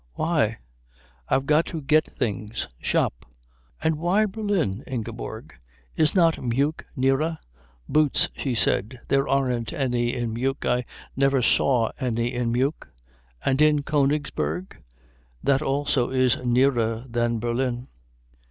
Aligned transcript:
"Why?" 0.15 0.57
"I've 1.29 1.45
got 1.45 1.67
to 1.67 1.79
get 1.79 2.05
things. 2.05 2.67
Shop." 2.79 3.23
"And 3.83 3.99
why 3.99 4.25
Berlin, 4.25 4.83
Ingeborg? 4.87 5.53
Is 5.95 6.15
not 6.15 6.41
Meuk 6.41 6.83
nearer?" 6.95 7.37
"Boots," 7.87 8.27
she 8.35 8.55
said. 8.55 8.99
"There 9.09 9.27
aren't 9.27 9.71
any 9.71 10.15
in 10.15 10.33
Meuk. 10.33 10.65
I 10.65 10.85
never 11.15 11.43
saw 11.43 11.91
any 11.99 12.33
in 12.33 12.51
Meuk." 12.51 12.87
"And 13.45 13.61
in 13.61 13.83
Königsberg? 13.83 14.71
That 15.43 15.61
also 15.61 16.09
is 16.09 16.35
nearer 16.43 17.05
than 17.07 17.37
Berlin." 17.37 17.87